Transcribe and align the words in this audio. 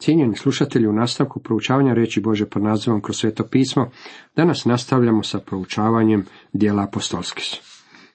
Cijenjeni 0.00 0.36
slušatelji, 0.36 0.86
u 0.86 0.92
nastavku 0.92 1.40
proučavanja 1.40 1.94
reći 1.94 2.20
Bože 2.20 2.46
pod 2.46 2.62
nazivom 2.62 3.00
kroz 3.00 3.16
sveto 3.16 3.44
pismo, 3.44 3.90
danas 4.36 4.64
nastavljamo 4.64 5.22
sa 5.22 5.38
proučavanjem 5.38 6.24
dijela 6.52 6.82
apostolskih. 6.82 7.60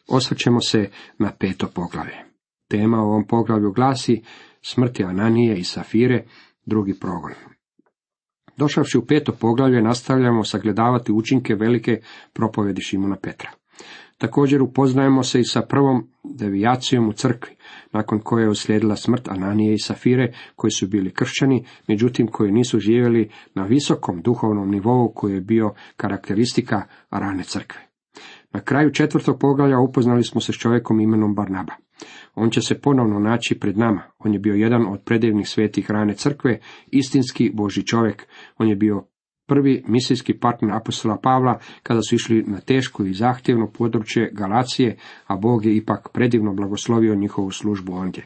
Osvrćemo 0.07 0.61
se 0.61 0.89
na 1.19 1.31
peto 1.39 1.67
poglavlje. 1.67 2.25
Tema 2.67 2.97
u 2.97 3.07
ovom 3.07 3.27
poglavlju 3.27 3.71
glasi 3.71 4.23
smrti 4.61 5.03
Ananije 5.03 5.57
i 5.57 5.63
Safire, 5.63 6.25
drugi 6.65 6.99
progon. 6.99 7.31
Došavši 8.57 8.97
u 8.97 9.05
peto 9.05 9.31
poglavlje, 9.31 9.81
nastavljamo 9.81 10.43
sagledavati 10.43 11.11
učinke 11.11 11.55
velike 11.55 12.01
propovedi 12.33 12.81
Šimuna 12.81 13.15
Petra. 13.15 13.49
Također 14.17 14.61
upoznajemo 14.61 15.23
se 15.23 15.39
i 15.39 15.43
sa 15.43 15.61
prvom 15.61 16.07
devijacijom 16.23 17.09
u 17.09 17.13
crkvi, 17.13 17.55
nakon 17.91 18.19
koje 18.19 18.43
je 18.43 18.49
uslijedila 18.49 18.95
smrt 18.95 19.27
Ananije 19.27 19.73
i 19.73 19.79
Safire, 19.79 20.33
koji 20.55 20.71
su 20.71 20.87
bili 20.87 21.13
kršćani, 21.13 21.65
međutim 21.87 22.27
koji 22.27 22.51
nisu 22.51 22.79
živjeli 22.79 23.29
na 23.53 23.63
visokom 23.63 24.21
duhovnom 24.21 24.71
nivou 24.71 25.13
koji 25.15 25.33
je 25.33 25.41
bio 25.41 25.73
karakteristika 25.97 26.81
rane 27.11 27.43
crkve. 27.43 27.81
Na 28.53 28.61
kraju 28.61 28.91
četvrtog 28.91 29.39
poglavlja 29.39 29.79
upoznali 29.79 30.23
smo 30.23 30.41
se 30.41 30.53
s 30.53 30.55
čovjekom 30.55 30.99
imenom 30.99 31.35
Barnaba. 31.35 31.73
On 32.35 32.49
će 32.49 32.61
se 32.61 32.81
ponovno 32.81 33.19
naći 33.19 33.59
pred 33.59 33.77
nama. 33.77 34.01
On 34.19 34.33
je 34.33 34.39
bio 34.39 34.53
jedan 34.53 34.85
od 34.87 35.01
predivnih 35.05 35.49
svetih 35.49 35.91
rane 35.91 36.13
crkve, 36.13 36.59
istinski 36.87 37.51
Boži 37.53 37.85
čovjek. 37.85 38.27
On 38.57 38.67
je 38.67 38.75
bio 38.75 39.07
prvi 39.45 39.83
misijski 39.87 40.39
partner 40.39 40.75
apostola 40.75 41.17
Pavla 41.23 41.59
kada 41.83 42.01
su 42.01 42.15
išli 42.15 42.43
na 42.47 42.59
teško 42.59 43.03
i 43.05 43.13
zahtjevno 43.13 43.71
područje 43.71 44.31
Galacije, 44.33 44.97
a 45.27 45.37
Bog 45.37 45.65
je 45.65 45.75
ipak 45.75 46.09
predivno 46.13 46.53
blagoslovio 46.53 47.15
njihovu 47.15 47.51
službu 47.51 47.93
ondje. 47.93 48.25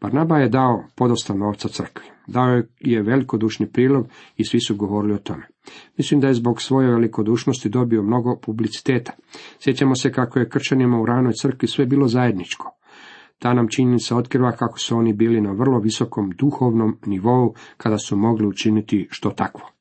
Barnaba 0.00 0.38
je 0.38 0.48
dao 0.48 0.84
podosta 0.94 1.34
novca 1.34 1.68
crkvi. 1.68 2.06
Dao 2.26 2.62
je 2.80 3.02
velikodušni 3.02 3.66
prilog 3.72 4.06
i 4.36 4.44
svi 4.44 4.60
su 4.60 4.76
govorili 4.76 5.14
o 5.14 5.18
tome. 5.18 5.46
Mislim 5.96 6.20
da 6.20 6.28
je 6.28 6.34
zbog 6.34 6.62
svoje 6.62 6.90
velikodušnosti 6.90 7.68
dobio 7.68 8.02
mnogo 8.02 8.36
publiciteta. 8.42 9.12
Sjećamo 9.60 9.94
se 9.94 10.12
kako 10.12 10.38
je 10.38 10.48
kršćanima 10.48 11.00
u 11.00 11.06
ranoj 11.06 11.32
crkvi 11.32 11.68
sve 11.68 11.86
bilo 11.86 12.08
zajedničko. 12.08 12.74
Ta 13.38 13.54
nam 13.54 13.68
činjenica 13.68 14.16
otkriva 14.16 14.52
kako 14.52 14.78
su 14.78 14.96
oni 14.96 15.12
bili 15.12 15.40
na 15.40 15.52
vrlo 15.52 15.78
visokom 15.78 16.30
duhovnom 16.30 16.98
nivou 17.06 17.54
kada 17.76 17.98
su 17.98 18.16
mogli 18.16 18.46
učiniti 18.46 19.08
što 19.10 19.30
takvo. 19.30 19.77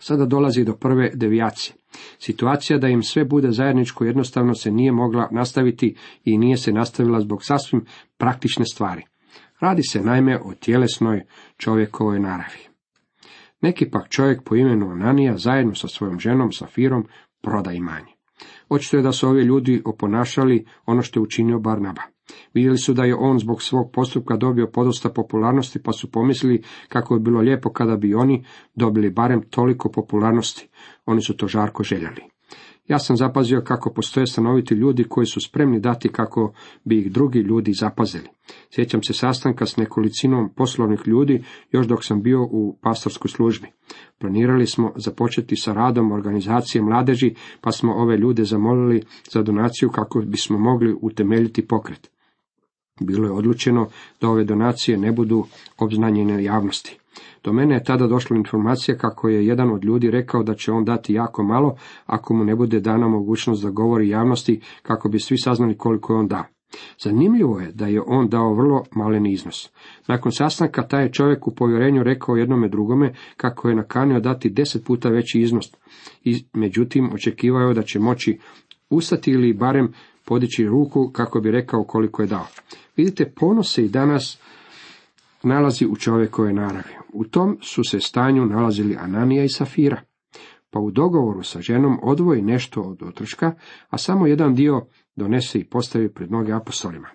Sada 0.00 0.26
dolazi 0.26 0.64
do 0.64 0.76
prve 0.76 1.10
devijacije. 1.14 1.74
Situacija 2.18 2.78
da 2.78 2.88
im 2.88 3.02
sve 3.02 3.24
bude 3.24 3.50
zajedničko 3.50 4.04
jednostavno 4.04 4.54
se 4.54 4.70
nije 4.70 4.92
mogla 4.92 5.28
nastaviti 5.32 5.96
i 6.24 6.38
nije 6.38 6.56
se 6.56 6.72
nastavila 6.72 7.20
zbog 7.20 7.44
sasvim 7.44 7.84
praktične 8.18 8.64
stvari. 8.64 9.02
Radi 9.60 9.82
se 9.82 10.00
naime 10.00 10.38
o 10.38 10.54
tjelesnoj 10.54 11.24
čovjekovoj 11.56 12.20
naravi. 12.20 12.58
Neki 13.60 13.90
pak 13.90 14.08
čovjek 14.08 14.42
po 14.42 14.56
imenu 14.56 14.90
Ananija 14.90 15.36
zajedno 15.36 15.74
sa 15.74 15.88
svojom 15.88 16.20
ženom 16.20 16.52
Safirom 16.52 17.06
proda 17.42 17.72
imanje. 17.72 18.12
Očito 18.68 18.96
je 18.96 19.02
da 19.02 19.12
su 19.12 19.28
ovi 19.28 19.42
ljudi 19.42 19.82
oponašali 19.84 20.66
ono 20.86 21.02
što 21.02 21.20
je 21.20 21.22
učinio 21.22 21.58
Barnaba. 21.58 22.02
Vidjeli 22.54 22.78
su 22.78 22.94
da 22.94 23.04
je 23.04 23.14
on 23.14 23.38
zbog 23.38 23.62
svog 23.62 23.90
postupka 23.92 24.36
dobio 24.36 24.66
podosta 24.66 25.10
popularnosti, 25.10 25.82
pa 25.82 25.92
su 25.92 26.10
pomislili 26.10 26.62
kako 26.88 27.14
je 27.14 27.20
bilo 27.20 27.40
lijepo 27.40 27.70
kada 27.70 27.96
bi 27.96 28.14
oni 28.14 28.44
dobili 28.74 29.10
barem 29.10 29.42
toliko 29.50 29.90
popularnosti. 29.90 30.68
Oni 31.06 31.22
su 31.22 31.36
to 31.36 31.46
žarko 31.46 31.82
željeli. 31.82 32.22
Ja 32.88 32.98
sam 32.98 33.16
zapazio 33.16 33.60
kako 33.60 33.92
postoje 33.92 34.26
stanoviti 34.26 34.74
ljudi 34.74 35.04
koji 35.04 35.26
su 35.26 35.40
spremni 35.40 35.80
dati 35.80 36.08
kako 36.08 36.52
bi 36.84 36.98
ih 36.98 37.12
drugi 37.12 37.38
ljudi 37.38 37.72
zapazili. 37.72 38.28
Sjećam 38.70 39.02
se 39.02 39.12
sastanka 39.12 39.66
s 39.66 39.76
nekolicinom 39.76 40.50
poslovnih 40.56 41.00
ljudi 41.06 41.44
još 41.70 41.86
dok 41.86 42.04
sam 42.04 42.22
bio 42.22 42.42
u 42.42 42.78
pastorskoj 42.82 43.28
službi. 43.28 43.68
Planirali 44.18 44.66
smo 44.66 44.92
započeti 44.96 45.56
sa 45.56 45.72
radom 45.72 46.12
organizacije 46.12 46.82
mladeži, 46.82 47.34
pa 47.60 47.72
smo 47.72 47.92
ove 47.92 48.16
ljude 48.16 48.44
zamolili 48.44 49.02
za 49.30 49.42
donaciju 49.42 49.90
kako 49.90 50.20
bismo 50.20 50.58
mogli 50.58 50.96
utemeljiti 51.02 51.66
pokret. 51.66 52.15
Bilo 53.00 53.26
je 53.26 53.32
odlučeno 53.32 53.88
da 54.20 54.28
ove 54.28 54.44
donacije 54.44 54.98
ne 54.98 55.12
budu 55.12 55.44
obznanjene 55.78 56.44
javnosti. 56.44 56.98
Do 57.44 57.52
mene 57.52 57.74
je 57.74 57.84
tada 57.84 58.06
došla 58.06 58.36
informacija 58.36 58.98
kako 58.98 59.28
je 59.28 59.46
jedan 59.46 59.70
od 59.70 59.84
ljudi 59.84 60.10
rekao 60.10 60.42
da 60.42 60.54
će 60.54 60.72
on 60.72 60.84
dati 60.84 61.14
jako 61.14 61.42
malo 61.42 61.76
ako 62.06 62.34
mu 62.34 62.44
ne 62.44 62.56
bude 62.56 62.80
dana 62.80 63.08
mogućnost 63.08 63.62
da 63.62 63.70
govori 63.70 64.08
javnosti 64.08 64.60
kako 64.82 65.08
bi 65.08 65.20
svi 65.20 65.38
saznali 65.38 65.78
koliko 65.78 66.12
je 66.12 66.18
on 66.18 66.28
dao. 66.28 66.44
Zanimljivo 66.98 67.60
je 67.60 67.72
da 67.72 67.86
je 67.86 68.02
on 68.06 68.28
dao 68.28 68.54
vrlo 68.54 68.84
malen 68.94 69.26
iznos. 69.26 69.70
Nakon 70.08 70.32
sastanka 70.32 70.82
taj 70.82 71.02
je 71.04 71.12
čovjek 71.12 71.46
u 71.48 71.54
povjerenju 71.54 72.02
rekao 72.02 72.36
jednome 72.36 72.68
drugome 72.68 73.12
kako 73.36 73.68
je 73.68 73.74
nakanio 73.76 74.20
dati 74.20 74.50
deset 74.50 74.84
puta 74.84 75.08
veći 75.08 75.40
iznos 75.40 75.66
i 76.24 76.44
međutim 76.52 77.10
očekivao 77.12 77.74
da 77.74 77.82
će 77.82 77.98
moći 77.98 78.38
ustati 78.90 79.30
ili 79.30 79.52
barem 79.52 79.92
podići 80.24 80.66
ruku 80.66 81.10
kako 81.12 81.40
bi 81.40 81.50
rekao 81.50 81.84
koliko 81.84 82.22
je 82.22 82.28
dao. 82.28 82.46
Vidite, 82.96 83.32
ponos 83.36 83.74
se 83.74 83.84
i 83.84 83.88
danas 83.88 84.38
nalazi 85.42 85.86
u 85.86 85.96
čovjekove 85.96 86.52
naravi. 86.52 86.94
U 87.12 87.24
tom 87.24 87.58
su 87.62 87.84
se 87.84 88.00
stanju 88.00 88.46
nalazili 88.46 88.96
Ananija 89.00 89.44
i 89.44 89.48
Safira. 89.48 90.00
Pa 90.70 90.78
u 90.80 90.90
dogovoru 90.90 91.42
sa 91.42 91.60
ženom 91.60 91.98
odvoji 92.02 92.42
nešto 92.42 92.82
od 92.82 93.02
otrška, 93.02 93.54
a 93.88 93.98
samo 93.98 94.26
jedan 94.26 94.54
dio 94.54 94.86
donese 95.16 95.58
i 95.58 95.64
postavi 95.64 96.12
pred 96.12 96.30
noge 96.30 96.52
apostolima. 96.52 97.08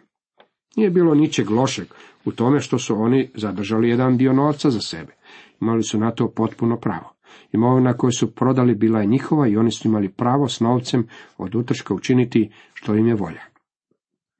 Nije 0.76 0.90
bilo 0.90 1.16
ničeg 1.16 1.50
lošeg 1.50 1.88
u 2.26 2.32
tome 2.32 2.60
što 2.60 2.80
su 2.80 2.96
oni 2.96 3.30
zadržali 3.36 3.90
jedan 3.90 4.18
dio 4.18 4.34
novca 4.34 4.70
za 4.70 4.80
sebe. 4.80 5.14
Imali 5.62 5.84
su 5.84 6.00
na 6.00 6.12
to 6.12 6.32
potpuno 6.32 6.78
pravo. 6.78 7.14
Imovina 7.52 7.94
koju 7.94 8.12
su 8.12 8.36
prodali 8.36 8.76
bila 8.76 9.00
je 9.00 9.08
njihova 9.08 9.48
i 9.48 9.58
oni 9.58 9.72
su 9.72 9.88
imali 9.88 10.10
pravo 10.10 10.48
s 10.48 10.60
novcem 10.60 11.08
od 11.38 11.56
utrška 11.56 11.94
učiniti 11.94 12.52
što 12.74 12.96
im 12.96 13.08
je 13.08 13.16
volja. 13.16 13.51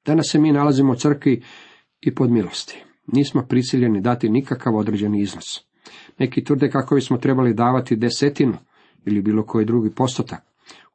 Danas 0.06 0.26
se 0.32 0.40
mi 0.40 0.52
nalazimo 0.52 0.92
u 0.92 0.96
crkvi 0.96 1.44
i 2.02 2.16
pod 2.16 2.32
milosti. 2.32 2.84
Nismo 3.08 3.46
prisiljeni 3.50 4.02
dati 4.02 4.30
nikakav 4.30 4.76
određeni 4.76 5.22
iznos. 5.22 5.66
Neki 6.20 6.44
tvrde 6.44 6.70
kako 6.70 6.96
bismo 6.96 7.18
trebali 7.18 7.54
davati 7.54 7.96
desetinu 7.96 8.58
ili 9.06 9.22
bilo 9.22 9.46
koji 9.46 9.66
drugi 9.66 9.90
postotak. 9.96 10.42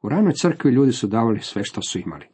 U 0.01 0.09
ranoj 0.09 0.33
crkvi 0.33 0.71
ljudi 0.71 0.91
su 0.91 1.07
davali 1.07 1.39
sve 1.39 1.63
što 1.63 1.81
su 1.81 1.99
imali. 1.99 2.25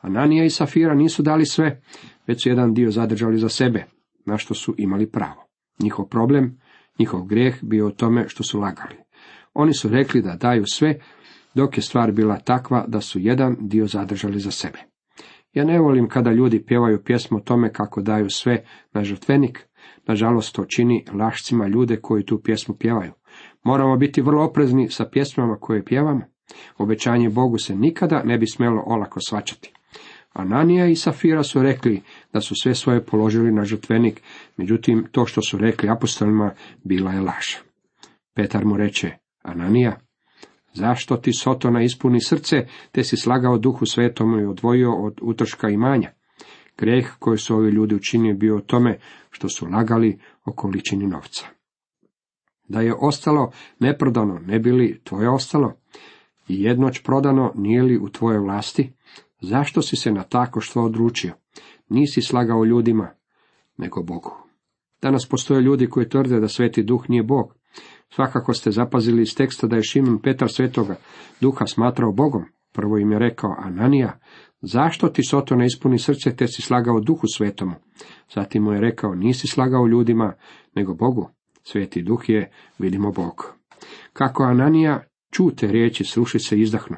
Ananija 0.00 0.44
i 0.44 0.50
Safira 0.50 0.94
nisu 0.94 1.22
dali 1.22 1.46
sve, 1.46 1.80
već 2.26 2.42
su 2.42 2.48
jedan 2.48 2.74
dio 2.74 2.90
zadržali 2.90 3.38
za 3.38 3.48
sebe, 3.48 3.84
na 4.26 4.38
što 4.38 4.54
su 4.54 4.74
imali 4.78 5.10
pravo. 5.10 5.48
Njihov 5.82 6.06
problem, 6.06 6.58
njihov 6.98 7.22
grijeh 7.24 7.58
bio 7.62 7.86
u 7.86 7.90
tome 7.90 8.28
što 8.28 8.42
su 8.42 8.60
lagali. 8.60 8.96
Oni 9.54 9.74
su 9.74 9.88
rekli 9.88 10.22
da 10.22 10.36
daju 10.36 10.64
sve, 10.66 10.98
dok 11.54 11.78
je 11.78 11.82
stvar 11.82 12.12
bila 12.12 12.38
takva 12.38 12.84
da 12.88 13.00
su 13.00 13.18
jedan 13.18 13.56
dio 13.60 13.86
zadržali 13.86 14.40
za 14.40 14.50
sebe. 14.50 14.91
Ja 15.52 15.64
ne 15.64 15.80
volim 15.80 16.08
kada 16.08 16.32
ljudi 16.32 16.64
pjevaju 16.66 17.02
pjesmu 17.04 17.38
o 17.38 17.40
tome 17.40 17.72
kako 17.72 18.02
daju 18.02 18.30
sve 18.30 18.64
na 18.92 19.04
žrtvenik. 19.04 19.68
Nažalost, 20.06 20.54
to 20.54 20.64
čini 20.64 21.04
lašcima 21.12 21.66
ljude 21.66 21.96
koji 21.96 22.24
tu 22.24 22.42
pjesmu 22.42 22.74
pjevaju. 22.74 23.12
Moramo 23.64 23.96
biti 23.96 24.22
vrlo 24.22 24.44
oprezni 24.44 24.88
sa 24.88 25.04
pjesmama 25.04 25.56
koje 25.60 25.84
pjevamo. 25.84 26.20
Obećanje 26.78 27.30
Bogu 27.30 27.58
se 27.58 27.74
nikada 27.76 28.22
ne 28.24 28.38
bi 28.38 28.46
smjelo 28.46 28.82
olako 28.86 29.20
svačati. 29.20 29.72
Ananija 30.32 30.86
i 30.86 30.96
Safira 30.96 31.42
su 31.42 31.62
rekli 31.62 32.02
da 32.32 32.40
su 32.40 32.54
sve 32.62 32.74
svoje 32.74 33.04
položili 33.04 33.52
na 33.52 33.64
žrtvenik, 33.64 34.22
međutim 34.56 35.06
to 35.12 35.26
što 35.26 35.42
su 35.42 35.58
rekli 35.58 35.88
apostolima 35.88 36.50
bila 36.84 37.12
je 37.12 37.20
laž. 37.20 37.46
Petar 38.34 38.64
mu 38.64 38.76
reče, 38.76 39.10
Ananija, 39.42 40.00
Zašto 40.74 41.16
ti 41.16 41.32
Sotona 41.32 41.82
ispuni 41.82 42.20
srce, 42.20 42.66
te 42.92 43.04
si 43.04 43.16
slagao 43.16 43.58
duhu 43.58 43.86
svetom 43.86 44.40
i 44.40 44.44
odvojio 44.44 44.92
od 44.92 45.18
utrška 45.22 45.68
imanja? 45.68 46.12
Greh 46.78 47.06
koji 47.18 47.38
su 47.38 47.56
ovi 47.56 47.70
ljudi 47.70 47.94
učinili 47.94 48.34
bio 48.34 48.56
u 48.56 48.60
tome 48.60 48.98
što 49.30 49.48
su 49.48 49.66
lagali 49.66 50.18
o 50.44 50.52
količini 50.52 51.06
novca. 51.06 51.46
Da 52.68 52.80
je 52.80 52.94
ostalo 53.00 53.50
neprodano, 53.78 54.38
ne 54.46 54.58
bi 54.58 54.72
li 54.72 55.00
tvoje 55.04 55.28
ostalo? 55.28 55.72
I 56.48 56.62
jednoć 56.62 57.02
prodano, 57.02 57.52
nije 57.54 57.82
li 57.82 57.98
u 57.98 58.08
tvoje 58.08 58.38
vlasti? 58.38 58.92
Zašto 59.40 59.82
si 59.82 59.96
se 59.96 60.12
na 60.12 60.22
tako 60.22 60.60
što 60.60 60.82
odručio? 60.82 61.32
Nisi 61.88 62.22
slagao 62.22 62.64
ljudima, 62.64 63.10
nego 63.76 64.02
Bogu. 64.02 64.32
Danas 65.02 65.28
postoje 65.28 65.60
ljudi 65.60 65.86
koji 65.86 66.08
tvrde 66.08 66.40
da 66.40 66.48
sveti 66.48 66.82
duh 66.82 67.10
nije 67.10 67.22
Bog, 67.22 67.54
Svakako 68.14 68.54
ste 68.54 68.70
zapazili 68.70 69.22
iz 69.22 69.34
teksta 69.34 69.66
da 69.66 69.76
je 69.76 69.82
Šimun 69.82 70.22
Petar 70.22 70.48
svetoga 70.48 70.96
duha 71.40 71.66
smatrao 71.66 72.12
Bogom. 72.12 72.44
Prvo 72.72 72.98
im 72.98 73.12
je 73.12 73.18
rekao 73.18 73.56
Ananija, 73.58 74.18
zašto 74.60 75.08
ti 75.08 75.22
soto 75.24 75.56
ne 75.56 75.66
ispuni 75.66 75.98
srce 75.98 76.36
te 76.36 76.46
si 76.46 76.62
slagao 76.62 77.00
duhu 77.00 77.26
svetomu? 77.36 77.74
Zatim 78.34 78.62
mu 78.62 78.72
je 78.72 78.80
rekao, 78.80 79.14
nisi 79.14 79.46
slagao 79.46 79.86
ljudima, 79.86 80.32
nego 80.74 80.94
Bogu. 80.94 81.28
Sveti 81.62 82.02
duh 82.02 82.28
je, 82.28 82.52
vidimo 82.78 83.12
Bog. 83.12 83.54
Kako 84.12 84.42
Ananija 84.42 85.04
čute 85.30 85.66
riječi, 85.66 86.04
sruši 86.04 86.38
se 86.38 86.60
izdahnu. 86.60 86.96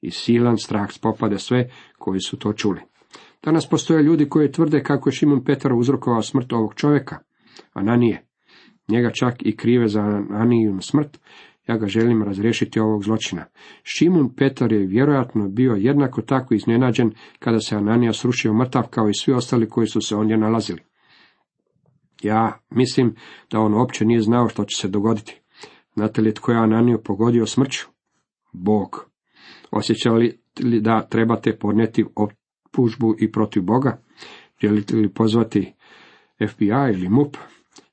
I 0.00 0.10
silan 0.10 0.58
strah 0.58 0.90
spopade 0.90 1.38
sve 1.38 1.70
koji 1.98 2.20
su 2.20 2.38
to 2.38 2.52
čuli. 2.52 2.80
Danas 3.42 3.68
postoje 3.68 4.02
ljudi 4.02 4.28
koji 4.28 4.52
tvrde 4.52 4.82
kako 4.82 5.08
je 5.08 5.12
Šimun 5.12 5.44
Petar 5.44 5.72
uzrokovao 5.72 6.22
smrt 6.22 6.52
ovog 6.52 6.74
čovjeka. 6.74 7.18
Ananije, 7.72 8.29
njega 8.90 9.10
čak 9.10 9.34
i 9.40 9.56
krive 9.56 9.88
za 9.88 10.00
Ananijinu 10.00 10.82
smrt, 10.82 11.18
ja 11.68 11.76
ga 11.76 11.86
želim 11.86 12.22
razriješiti 12.22 12.80
ovog 12.80 13.04
zločina. 13.04 13.44
Šimun 13.82 14.34
Petar 14.36 14.72
je 14.72 14.86
vjerojatno 14.86 15.48
bio 15.48 15.72
jednako 15.72 16.22
tako 16.22 16.54
iznenađen 16.54 17.10
kada 17.38 17.60
se 17.60 17.76
Ananija 17.76 18.12
srušio 18.12 18.54
mrtav 18.54 18.82
kao 18.90 19.08
i 19.08 19.14
svi 19.14 19.32
ostali 19.32 19.68
koji 19.68 19.86
su 19.86 20.00
se 20.00 20.16
ondje 20.16 20.36
nalazili. 20.36 20.80
Ja 22.22 22.58
mislim 22.70 23.14
da 23.50 23.60
on 23.60 23.74
uopće 23.74 24.04
nije 24.04 24.20
znao 24.20 24.48
što 24.48 24.64
će 24.64 24.76
se 24.76 24.88
dogoditi. 24.88 25.40
Znate 25.94 26.22
li 26.22 26.34
tko 26.34 26.52
je 26.52 26.58
Ananiju 26.58 27.02
pogodio 27.04 27.46
smrću? 27.46 27.86
Bog. 28.52 29.10
Osjećali 29.70 30.38
li 30.62 30.80
da 30.80 31.06
trebate 31.06 31.58
podnijeti 31.58 32.04
optužbu 32.16 33.14
i 33.18 33.32
protiv 33.32 33.62
Boga? 33.62 34.02
Želite 34.62 34.96
li 34.96 35.12
pozvati 35.12 35.74
FBI 36.48 36.92
ili 36.94 37.08
MUP 37.08 37.36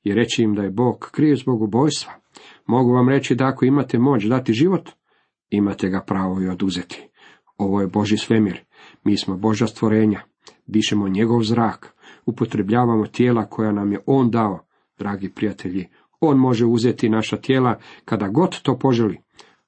i 0.07 0.13
reći 0.13 0.44
im 0.44 0.56
da 0.56 0.63
je 0.63 0.69
Bog 0.69 1.09
kriv 1.12 1.36
zbog 1.36 1.62
ubojstva? 1.62 2.13
Mogu 2.65 2.92
vam 2.94 3.09
reći 3.09 3.36
da 3.36 3.48
ako 3.48 3.65
imate 3.65 4.00
moć 4.00 4.25
dati 4.25 4.54
život, 4.54 4.89
imate 5.50 5.89
ga 5.89 6.04
pravo 6.07 6.42
i 6.42 6.48
oduzeti. 6.48 7.07
Ovo 7.57 7.81
je 7.81 7.88
Boži 7.88 8.18
svemir. 8.18 8.62
Mi 9.04 9.18
smo 9.18 9.38
Božja 9.38 9.68
stvorenja. 9.68 10.21
Dišemo 10.65 11.07
njegov 11.07 11.44
zrak. 11.44 11.95
Upotrebljavamo 12.25 13.07
tijela 13.07 13.45
koja 13.45 13.71
nam 13.71 13.92
je 13.92 14.00
On 14.06 14.31
dao. 14.31 14.59
Dragi 15.00 15.30
prijatelji, 15.30 15.88
On 16.19 16.38
može 16.38 16.65
uzeti 16.65 17.10
naša 17.10 17.38
tijela 17.38 17.80
kada 18.06 18.27
god 18.27 18.62
to 18.62 18.80
poželi. 18.80 19.18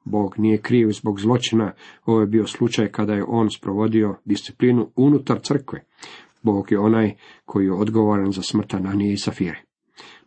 Bog 0.05 0.35
nije 0.37 0.57
kriv 0.57 0.91
zbog 0.91 1.19
zločina, 1.19 1.71
ovo 2.05 2.21
je 2.21 2.27
bio 2.27 2.47
slučaj 2.47 2.91
kada 2.91 3.13
je 3.13 3.25
on 3.27 3.49
sprovodio 3.49 4.15
disciplinu 4.25 4.91
unutar 4.95 5.39
crkve. 5.41 5.83
Bog 6.41 6.71
je 6.71 6.79
onaj 6.79 7.15
koji 7.45 7.65
je 7.65 7.73
odgovoran 7.73 8.31
za 8.31 8.41
smrt 8.41 8.73
Ananije 8.73 9.13
i 9.13 9.17
Safire. 9.17 9.68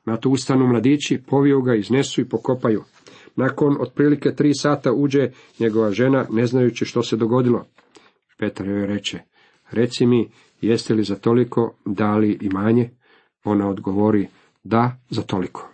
Na 0.05 0.17
to 0.17 0.31
ustanu 0.31 0.67
mladići, 0.67 1.23
poviju 1.27 1.63
ga, 1.63 1.75
iznesu 1.75 2.21
i 2.21 2.29
pokopaju. 2.29 2.83
Nakon 3.37 3.77
otprilike 3.81 4.35
tri 4.35 4.55
sata 4.55 4.93
uđe 4.93 5.31
njegova 5.59 5.91
žena, 5.91 6.27
ne 6.31 6.47
znajući 6.47 6.85
što 6.85 7.03
se 7.03 7.17
dogodilo. 7.17 7.65
Petar 8.39 8.69
joj 8.69 8.87
reče, 8.87 9.19
reci 9.71 10.07
mi, 10.07 10.31
jeste 10.61 10.95
li 10.95 11.05
za 11.05 11.17
toliko 11.17 11.75
dali 11.85 12.39
imanje? 12.41 12.91
Ona 13.45 13.69
odgovori, 13.69 14.29
da, 14.65 14.97
za 15.11 15.23
toliko. 15.23 15.69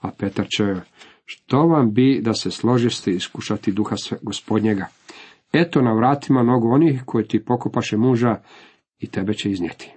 A 0.00 0.10
Petar 0.18 0.46
će 0.56 0.74
što 1.24 1.66
vam 1.66 1.92
bi 1.94 2.20
da 2.22 2.34
se 2.34 2.50
složiste 2.50 3.10
iskušati 3.10 3.72
duha 3.72 3.96
gospodnjega? 4.22 4.86
Eto 5.52 5.82
na 5.82 5.92
vratima 5.92 6.42
nogu 6.42 6.68
onih 6.68 7.02
koji 7.06 7.28
ti 7.28 7.44
pokopaše 7.44 7.96
muža 7.96 8.36
i 8.98 9.10
tebe 9.10 9.34
će 9.34 9.50
iznijeti. 9.50 9.95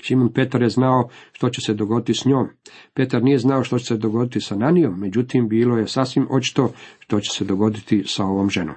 Šimun 0.00 0.32
Petar 0.32 0.62
je 0.62 0.68
znao 0.68 1.08
što 1.32 1.48
će 1.48 1.60
se 1.60 1.74
dogoditi 1.74 2.14
s 2.14 2.24
njom. 2.24 2.48
Petar 2.94 3.22
nije 3.22 3.38
znao 3.38 3.64
što 3.64 3.78
će 3.78 3.84
se 3.84 3.96
dogoditi 3.96 4.40
sa 4.40 4.56
Nanijom, 4.56 5.00
međutim 5.00 5.48
bilo 5.48 5.78
je 5.78 5.88
sasvim 5.88 6.26
očito 6.30 6.72
što 6.98 7.20
će 7.20 7.30
se 7.32 7.44
dogoditi 7.44 8.02
sa 8.06 8.24
ovom 8.24 8.50
ženom. 8.50 8.74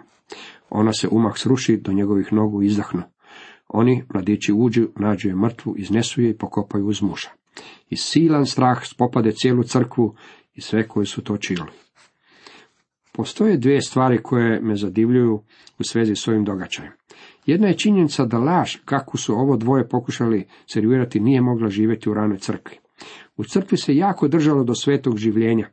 Ona 0.70 0.94
se 0.94 1.08
umah 1.12 1.34
sruši 1.38 1.78
do 1.78 1.94
njegovih 1.94 2.34
nogu 2.34 2.64
i 2.64 2.66
izdahnu. 2.66 3.02
Oni, 3.68 4.04
mladići, 4.14 4.54
uđu, 4.54 4.88
nađu 4.96 5.30
je 5.30 5.36
mrtvu, 5.36 5.76
iznesu 5.78 6.22
je 6.22 6.30
i 6.30 6.38
pokopaju 6.38 6.88
uz 6.88 7.02
muža. 7.02 7.30
I 7.90 7.98
silan 7.98 8.46
strah 8.46 8.86
spopade 8.86 9.32
cijelu 9.32 9.64
crkvu 9.64 10.16
i 10.56 10.62
sve 10.62 10.88
koji 10.88 11.06
su 11.06 11.22
to 11.22 11.38
činili. 11.38 11.72
Postoje 13.12 13.58
dvije 13.58 13.82
stvari 13.82 14.24
koje 14.24 14.62
me 14.62 14.76
zadivljuju 14.76 15.42
u 15.80 15.84
svezi 15.84 16.16
s 16.16 16.28
ovim 16.28 16.46
događajem. 16.46 16.92
Jedna 17.48 17.68
je 17.68 17.78
činjenica 17.78 18.26
da 18.26 18.40
laž, 18.40 18.76
kako 18.86 19.18
su 19.18 19.34
ovo 19.34 19.58
dvoje 19.58 19.88
pokušali 19.90 20.46
servirati, 20.66 21.20
nije 21.20 21.42
mogla 21.42 21.70
živjeti 21.70 22.10
u 22.10 22.14
ranoj 22.14 22.38
crkvi. 22.38 22.78
U 23.38 23.44
crkvi 23.44 23.78
se 23.78 23.96
jako 23.96 24.28
držalo 24.28 24.64
do 24.64 24.76
svetog 24.76 25.18
življenja. 25.18 25.70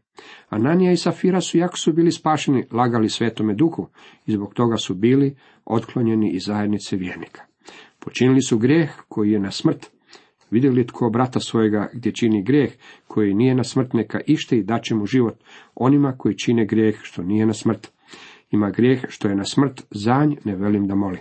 Ananija 0.48 0.92
i 0.92 0.96
Safira 0.96 1.40
su, 1.40 1.58
jako 1.58 1.78
su 1.78 1.92
bili 1.92 2.12
spašeni, 2.12 2.64
lagali 2.72 3.08
svetome 3.08 3.54
duhu 3.54 3.88
i 4.26 4.32
zbog 4.32 4.54
toga 4.54 4.76
su 4.76 4.94
bili 4.94 5.36
otklonjeni 5.64 6.30
iz 6.30 6.42
zajednice 6.46 6.96
vjernika. 6.96 7.42
Počinili 7.98 8.42
su 8.42 8.58
grijeh 8.58 8.90
koji 9.08 9.30
je 9.30 9.40
na 9.40 9.50
smrt, 9.50 9.90
Vidjeli 10.50 10.86
tko 10.86 11.10
brata 11.10 11.40
svojega 11.40 11.88
gdje 11.92 12.12
čini 12.12 12.42
grijeh, 12.42 12.72
koji 13.06 13.34
nije 13.34 13.54
na 13.54 13.64
smrt, 13.64 13.92
neka 13.92 14.20
ište 14.26 14.56
i 14.56 14.62
daće 14.62 14.94
mu 14.94 15.06
život 15.06 15.34
onima 15.74 16.14
koji 16.18 16.38
čine 16.38 16.66
grijeh 16.66 16.96
što 17.02 17.22
nije 17.22 17.46
na 17.46 17.52
smrt. 17.52 17.92
Ima 18.50 18.70
grijeh 18.70 19.04
što 19.08 19.28
je 19.28 19.34
na 19.34 19.44
smrt, 19.44 19.82
zanj 19.90 20.34
ne 20.44 20.56
velim 20.56 20.86
da 20.86 20.94
moli. 20.94 21.18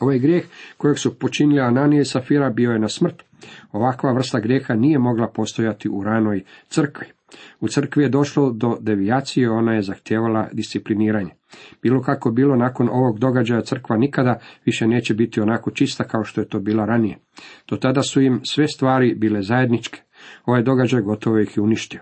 Ovaj 0.00 0.18
grijeh 0.18 0.44
kojeg 0.76 0.98
su 0.98 1.18
počinili 1.18 1.60
Ananije 1.60 2.00
i 2.00 2.04
Safira 2.04 2.50
bio 2.50 2.70
je 2.70 2.78
na 2.78 2.88
smrt. 2.88 3.22
Ovakva 3.72 4.12
vrsta 4.12 4.40
grijeha 4.40 4.74
nije 4.74 4.98
mogla 4.98 5.28
postojati 5.28 5.88
u 5.88 6.04
ranoj 6.04 6.44
crkvi. 6.68 7.06
U 7.60 7.68
crkvi 7.68 8.02
je 8.02 8.08
došlo 8.08 8.50
do 8.50 8.76
devijacije, 8.80 9.50
ona 9.50 9.72
je 9.74 9.82
zahtijevala 9.82 10.48
discipliniranje. 10.52 11.30
Bilo 11.82 12.02
kako 12.02 12.30
bilo, 12.30 12.56
nakon 12.56 12.88
ovog 12.88 13.18
događaja 13.18 13.62
crkva 13.62 13.96
nikada 13.96 14.38
više 14.64 14.86
neće 14.86 15.14
biti 15.14 15.40
onako 15.40 15.70
čista 15.70 16.04
kao 16.04 16.24
što 16.24 16.40
je 16.40 16.48
to 16.48 16.60
bila 16.60 16.84
ranije. 16.84 17.18
Do 17.68 17.76
tada 17.76 18.02
su 18.02 18.20
im 18.20 18.40
sve 18.44 18.68
stvari 18.68 19.14
bile 19.14 19.42
zajedničke. 19.42 20.00
Ovaj 20.44 20.62
događaj 20.62 21.00
gotovo 21.00 21.38
ih 21.38 21.56
je 21.56 21.62
uništio. 21.62 22.00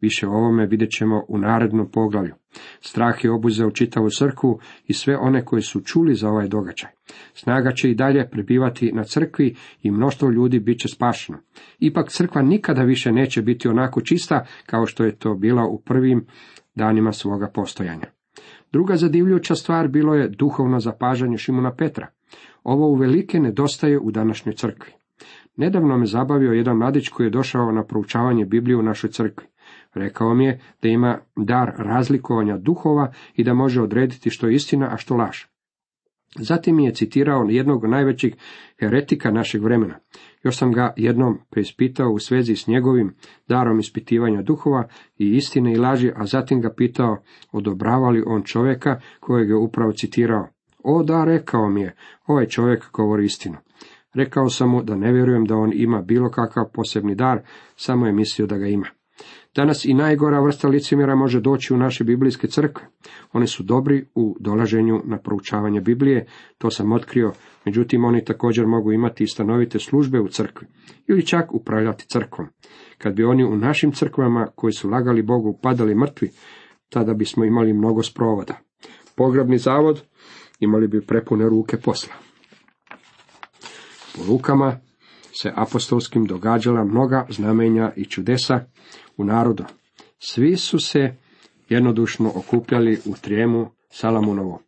Više 0.00 0.26
o 0.26 0.32
ovome 0.32 0.66
vidjet 0.66 0.90
ćemo 0.90 1.24
u 1.28 1.38
narednom 1.38 1.90
poglavlju. 1.90 2.34
Strah 2.80 3.24
je 3.24 3.30
obuzeo 3.30 3.70
čitavu 3.70 4.08
crkvu 4.10 4.58
i 4.86 4.92
sve 4.92 5.16
one 5.16 5.44
koji 5.44 5.62
su 5.62 5.80
čuli 5.80 6.14
za 6.14 6.28
ovaj 6.28 6.48
događaj. 6.48 6.90
Snaga 7.34 7.72
će 7.72 7.90
i 7.90 7.94
dalje 7.94 8.30
prebivati 8.30 8.92
na 8.92 9.04
crkvi 9.04 9.56
i 9.82 9.90
mnoštvo 9.90 10.30
ljudi 10.30 10.60
bit 10.60 10.80
će 10.80 10.88
spašeno. 10.88 11.38
Ipak 11.78 12.08
crkva 12.08 12.42
nikada 12.42 12.82
više 12.82 13.12
neće 13.12 13.42
biti 13.42 13.68
onako 13.68 14.00
čista 14.00 14.46
kao 14.66 14.86
što 14.86 15.04
je 15.04 15.16
to 15.16 15.34
bila 15.34 15.66
u 15.66 15.80
prvim 15.80 16.26
danima 16.74 17.12
svoga 17.12 17.50
postojanja. 17.54 18.06
Druga 18.72 18.96
zadivljujuća 18.96 19.54
stvar 19.54 19.88
bilo 19.88 20.14
je 20.14 20.28
duhovno 20.28 20.80
zapažanje 20.80 21.38
Šimuna 21.38 21.74
Petra. 21.74 22.06
Ovo 22.64 22.86
uvelike 22.86 23.40
nedostaje 23.40 23.98
u 23.98 24.10
današnjoj 24.10 24.54
crkvi. 24.54 24.92
Nedavno 25.56 25.98
me 25.98 26.06
zabavio 26.06 26.52
jedan 26.52 26.76
mladić 26.76 27.08
koji 27.08 27.26
je 27.26 27.30
došao 27.30 27.72
na 27.72 27.84
proučavanje 27.84 28.44
Biblije 28.44 28.76
u 28.76 28.82
našoj 28.82 29.10
crkvi. 29.10 29.46
Rekao 29.94 30.34
mi 30.34 30.44
je 30.44 30.60
da 30.82 30.88
ima 30.88 31.18
dar 31.36 31.72
razlikovanja 31.76 32.58
duhova 32.58 33.12
i 33.34 33.44
da 33.44 33.54
može 33.54 33.82
odrediti 33.82 34.30
što 34.30 34.46
je 34.46 34.54
istina, 34.54 34.88
a 34.92 34.96
što 34.96 35.16
laž. 35.16 35.36
Zatim 36.36 36.76
mi 36.76 36.84
je 36.84 36.94
citirao 36.94 37.46
jednog 37.48 37.86
najvećih 37.86 38.34
heretika 38.80 39.30
našeg 39.30 39.62
vremena. 39.62 39.98
Još 40.42 40.58
sam 40.58 40.72
ga 40.72 40.94
jednom 40.96 41.38
preispitao 41.50 42.10
u 42.10 42.18
svezi 42.18 42.56
s 42.56 42.66
njegovim 42.66 43.14
darom 43.48 43.78
ispitivanja 43.78 44.42
duhova 44.42 44.88
i 45.18 45.36
istine 45.36 45.72
i 45.72 45.76
laži, 45.76 46.12
a 46.16 46.26
zatim 46.26 46.60
ga 46.60 46.74
pitao 46.76 47.22
odobrava 47.52 48.10
li 48.10 48.22
on 48.26 48.42
čovjeka 48.42 49.00
kojeg 49.20 49.48
je 49.48 49.56
upravo 49.56 49.92
citirao. 49.92 50.48
O 50.84 51.02
da, 51.02 51.24
rekao 51.24 51.68
mi 51.68 51.80
je, 51.80 51.94
ovaj 52.26 52.46
čovjek 52.46 52.90
govori 52.92 53.24
istinu. 53.24 53.56
Rekao 54.14 54.48
sam 54.48 54.70
mu 54.70 54.82
da 54.82 54.96
ne 54.96 55.12
vjerujem 55.12 55.44
da 55.44 55.56
on 55.56 55.72
ima 55.74 56.02
bilo 56.02 56.30
kakav 56.30 56.64
posebni 56.72 57.14
dar, 57.14 57.40
samo 57.76 58.06
je 58.06 58.12
mislio 58.12 58.46
da 58.46 58.58
ga 58.58 58.66
ima. 58.66 58.86
Danas 59.56 59.84
i 59.84 59.94
najgora 59.94 60.40
vrsta 60.40 60.68
licemjera 60.68 61.14
može 61.14 61.40
doći 61.40 61.74
u 61.74 61.76
naše 61.76 62.04
biblijske 62.04 62.46
crkve. 62.46 62.86
Oni 63.32 63.46
su 63.46 63.62
dobri 63.62 64.06
u 64.14 64.36
dolaženju 64.40 65.02
na 65.04 65.18
proučavanje 65.18 65.80
Biblije, 65.80 66.26
to 66.58 66.70
sam 66.70 66.92
otkrio, 66.92 67.32
međutim 67.64 68.04
oni 68.04 68.24
također 68.24 68.66
mogu 68.66 68.92
imati 68.92 69.24
i 69.24 69.26
stanovite 69.26 69.78
službe 69.78 70.20
u 70.20 70.28
crkvi, 70.28 70.66
ili 71.06 71.26
čak 71.26 71.54
upravljati 71.54 72.06
crkvom. 72.06 72.48
Kad 72.98 73.14
bi 73.14 73.24
oni 73.24 73.44
u 73.44 73.56
našim 73.56 73.92
crkvama 73.92 74.46
koji 74.54 74.72
su 74.72 74.88
lagali 74.88 75.22
Bogu 75.22 75.58
padali 75.62 75.94
mrtvi, 75.94 76.30
tada 76.88 77.14
bismo 77.14 77.44
imali 77.44 77.72
mnogo 77.72 78.02
sprovoda. 78.02 78.58
Pogrebni 79.16 79.58
zavod 79.58 80.02
imali 80.60 80.88
bi 80.88 81.06
prepune 81.06 81.48
ruke 81.48 81.76
posla. 81.76 82.14
Po 84.16 84.32
lukama 84.32 84.80
se 85.32 85.52
apostolskim 85.56 86.24
događala 86.24 86.84
mnoga 86.84 87.26
znamenja 87.28 87.92
i 87.96 88.04
čudesa 88.04 88.60
u 89.16 89.24
narodu. 89.24 89.64
Svi 90.18 90.56
su 90.56 90.78
se 90.78 91.14
jednodušno 91.68 92.32
okupljali 92.34 92.98
u 93.06 93.14
trijemu 93.20 93.70
Salamunovo. 93.90 94.62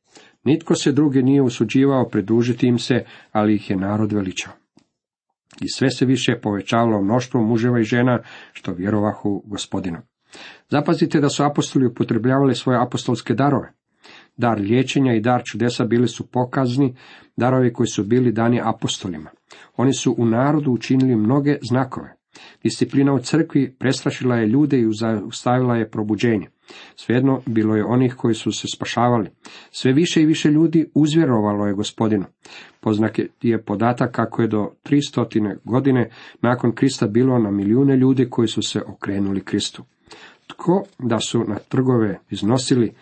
Nitko 0.45 0.75
se 0.75 0.93
drugi 0.93 1.23
nije 1.23 1.43
usuđivao 1.43 2.09
pridružiti 2.09 2.67
im 2.67 2.79
se, 2.79 3.05
ali 3.33 3.55
ih 3.55 3.71
je 3.71 3.77
narod 3.77 4.13
veličao. 4.13 4.53
I 5.61 5.69
sve 5.69 5.91
se 5.91 6.07
više 6.07 6.41
povećavalo 6.43 7.03
mnoštvo 7.03 7.43
muževa 7.43 7.81
i 7.81 7.85
žena, 7.85 8.19
što 8.53 8.73
vjerovahu 8.73 9.43
gospodinu. 9.47 9.99
Zapazite 10.71 11.21
da 11.21 11.29
su 11.29 11.45
apostoli 11.45 11.87
upotrebljavali 11.87 12.55
svoje 12.55 12.83
apostolske 12.83 13.35
darove. 13.35 13.73
Dar 14.37 14.61
liječenja 14.61 15.15
i 15.15 15.21
dar 15.21 15.43
čudesa 15.45 15.85
bili 15.85 16.09
su 16.09 16.31
pokazni 16.31 16.97
darovi 17.37 17.73
koji 17.73 17.87
su 17.87 18.05
bili 18.05 18.33
dani 18.33 18.61
apostolima. 18.65 19.31
Oni 19.77 19.93
su 19.93 20.15
u 20.19 20.27
narodu 20.27 20.73
učinili 20.73 21.17
mnoge 21.17 21.57
znakove. 21.63 22.17
Disciplina 22.63 23.13
u 23.13 23.19
crkvi 23.19 23.75
prestrašila 23.79 24.37
je 24.37 24.47
ljude 24.47 24.81
i 24.81 24.87
zaustavila 25.01 25.77
je 25.77 25.91
probuđenje. 25.91 26.47
Svejedno 26.97 27.43
bilo 27.47 27.77
je 27.77 27.85
onih 27.85 28.15
koji 28.15 28.35
su 28.35 28.53
se 28.53 28.67
spašavali. 28.75 29.31
Sve 29.71 29.93
više 29.93 30.23
i 30.23 30.27
više 30.27 30.49
ljudi 30.49 30.91
uzvjerovalo 30.95 31.67
je 31.67 31.75
gospodinu. 31.75 32.25
Poznak 32.81 33.19
je 33.43 33.63
podatak 33.63 34.13
kako 34.13 34.43
je 34.43 34.49
do 34.49 34.71
300. 34.85 35.57
godine 35.65 36.11
nakon 36.43 36.75
Krista 36.75 37.07
bilo 37.07 37.39
na 37.39 37.51
milijune 37.51 37.97
ljudi 37.97 38.31
koji 38.31 38.49
su 38.49 38.63
se 38.63 38.83
okrenuli 38.87 39.41
Kristu. 39.41 39.85
Tko 40.47 40.85
da 40.99 41.21
su 41.21 41.45
na 41.49 41.59
trgove 41.69 42.19
iznosili 42.31 42.93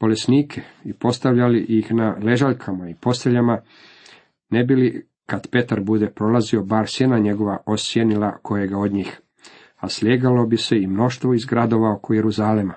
bolesnike 0.00 0.62
i 0.84 0.92
postavljali 0.92 1.60
ih 1.68 1.92
na 1.92 2.16
ležaljkama 2.22 2.88
i 2.88 2.94
posteljama, 3.00 3.60
ne 4.50 4.64
bili 4.64 5.09
kad 5.30 5.50
Petar 5.50 5.80
bude 5.80 6.10
prolazio, 6.10 6.62
bar 6.62 6.86
sjena 6.88 7.18
njegova 7.18 7.56
osjenila 7.66 8.38
kojega 8.42 8.78
od 8.78 8.92
njih. 8.92 9.20
A 9.76 9.88
slijegalo 9.88 10.46
bi 10.46 10.56
se 10.56 10.76
i 10.78 10.86
mnoštvo 10.86 11.34
iz 11.34 11.44
gradova 11.44 11.94
oko 11.94 12.14
Jeruzalema. 12.14 12.74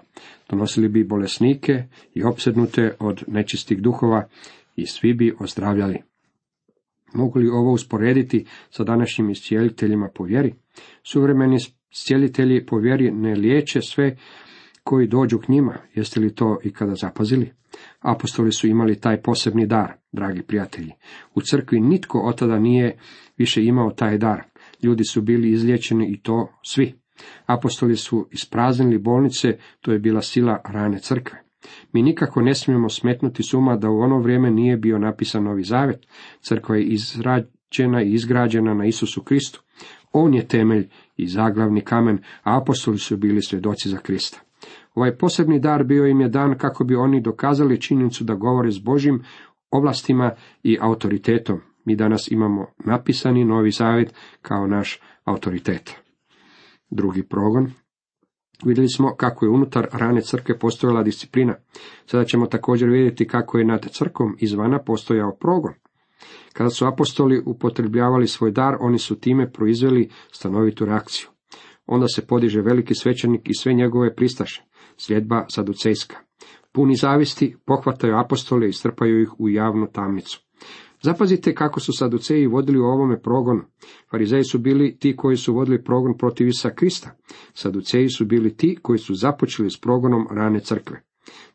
Donosili 0.49 0.89
bi 0.89 1.03
bolesnike 1.03 1.83
i 2.13 2.23
opsednute 2.23 2.95
od 2.99 3.23
nečistih 3.27 3.81
duhova 3.81 4.27
i 4.75 4.85
svi 4.85 5.13
bi 5.13 5.33
ozdravljali. 5.39 6.01
Mogu 7.13 7.39
li 7.39 7.49
ovo 7.49 7.71
usporediti 7.71 8.45
sa 8.69 8.83
današnjim 8.83 9.29
iscijeliteljima 9.29 10.09
po 10.15 10.23
vjeri? 10.23 10.53
Suvremeni 11.03 11.57
iscijelitelji 11.91 12.65
po 12.65 12.77
vjeri 12.77 13.11
ne 13.11 13.35
liječe 13.35 13.81
sve 13.81 14.17
koji 14.83 15.07
dođu 15.07 15.39
k 15.39 15.47
njima. 15.47 15.77
Jeste 15.93 16.19
li 16.19 16.35
to 16.35 16.59
ikada 16.63 16.95
zapazili? 16.95 17.51
Apostoli 17.99 18.51
su 18.51 18.67
imali 18.67 18.99
taj 18.99 19.21
posebni 19.21 19.67
dar, 19.67 19.93
dragi 20.11 20.41
prijatelji. 20.41 20.91
U 21.35 21.41
crkvi 21.41 21.79
nitko 21.79 22.19
od 22.19 22.37
tada 22.37 22.59
nije 22.59 22.97
više 23.37 23.65
imao 23.65 23.91
taj 23.91 24.17
dar. 24.17 24.43
Ljudi 24.83 25.03
su 25.03 25.21
bili 25.21 25.49
izliječeni 25.49 26.11
i 26.11 26.21
to 26.21 26.47
svi. 26.63 26.93
Apostoli 27.45 27.95
su 27.95 28.27
ispraznili 28.31 28.97
bolnice, 28.97 29.57
to 29.81 29.91
je 29.91 29.99
bila 29.99 30.21
sila 30.21 30.61
rane 30.65 30.99
crkve. 30.99 31.43
Mi 31.93 32.01
nikako 32.01 32.41
ne 32.41 32.55
smijemo 32.55 32.89
smetnuti 32.89 33.43
suma 33.43 33.75
da 33.75 33.89
u 33.89 33.99
ono 33.99 34.19
vrijeme 34.19 34.51
nije 34.51 34.77
bio 34.77 34.99
napisan 34.99 35.43
novi 35.43 35.63
zavet. 35.63 36.05
Crkva 36.41 36.75
je 36.75 36.83
izrađena 36.83 38.03
i 38.03 38.13
izgrađena 38.13 38.73
na 38.73 38.85
Isusu 38.85 39.23
Kristu. 39.23 39.63
On 40.11 40.33
je 40.33 40.47
temelj 40.47 40.89
i 41.17 41.27
zaglavni 41.27 41.81
kamen, 41.81 42.17
a 42.43 42.57
apostoli 42.61 42.97
su 42.97 43.17
bili 43.17 43.41
svjedoci 43.41 43.89
za 43.89 43.97
Krista. 43.97 44.39
Ovaj 44.93 45.17
posebni 45.17 45.59
dar 45.59 45.83
bio 45.83 46.07
im 46.07 46.21
je 46.21 46.29
dan 46.29 46.57
kako 46.57 46.83
bi 46.83 46.95
oni 46.95 47.21
dokazali 47.21 47.81
činjenicu 47.81 48.23
da 48.23 48.35
govore 48.35 48.71
s 48.71 48.79
Božim 48.79 49.23
ovlastima 49.71 50.31
i 50.63 50.77
autoritetom. 50.81 51.61
Mi 51.85 51.95
danas 51.95 52.31
imamo 52.31 52.67
napisani 52.85 53.45
novi 53.45 53.71
zavjet 53.71 54.13
kao 54.41 54.67
naš 54.67 54.99
autoritet. 55.23 55.95
Drugi 56.89 57.23
progon. 57.23 57.71
Vidjeli 58.65 58.89
smo 58.89 59.15
kako 59.15 59.45
je 59.45 59.49
unutar 59.49 59.87
rane 59.91 60.21
crkve 60.21 60.59
postojala 60.59 61.03
disciplina. 61.03 61.55
Sada 62.05 62.25
ćemo 62.25 62.45
također 62.45 62.89
vidjeti 62.89 63.27
kako 63.27 63.57
je 63.57 63.65
nad 63.65 63.89
crkom 63.91 64.35
izvana 64.39 64.79
postojao 64.79 65.35
progon. 65.35 65.73
Kada 66.53 66.69
su 66.69 66.85
apostoli 66.85 67.43
upotrebljavali 67.45 68.27
svoj 68.27 68.51
dar, 68.51 68.75
oni 68.79 68.97
su 68.97 69.19
time 69.19 69.51
proizveli 69.51 70.09
stanovitu 70.31 70.85
reakciju. 70.85 71.27
Onda 71.85 72.07
se 72.07 72.27
podiže 72.27 72.61
veliki 72.61 72.95
svećenik 72.95 73.49
i 73.49 73.53
sve 73.53 73.73
njegove 73.73 74.15
pristaše 74.15 74.63
sljedba 74.97 75.45
saducejska. 75.49 76.15
Puni 76.71 76.95
zavisti 76.95 77.55
pohvataju 77.65 78.17
apostole 78.17 78.69
i 78.69 78.73
strpaju 78.73 79.21
ih 79.21 79.39
u 79.39 79.49
javnu 79.49 79.87
tamnicu. 79.93 80.41
Zapazite 81.01 81.55
kako 81.55 81.79
su 81.79 81.93
saduceji 81.93 82.47
vodili 82.47 82.79
u 82.79 82.83
ovome 82.83 83.21
progonu. 83.21 83.61
Farizeji 84.11 84.43
su 84.43 84.59
bili 84.59 84.97
ti 84.99 85.15
koji 85.15 85.37
su 85.37 85.53
vodili 85.53 85.83
progon 85.83 86.17
protiv 86.17 86.47
Isa 86.47 86.69
Krista. 86.69 87.11
Saduceji 87.53 88.09
su 88.09 88.25
bili 88.25 88.57
ti 88.57 88.77
koji 88.81 88.99
su 88.99 89.15
započeli 89.15 89.69
s 89.69 89.81
progonom 89.81 90.27
rane 90.31 90.59
crkve. 90.59 91.01